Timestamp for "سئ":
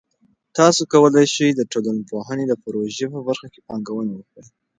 1.35-1.49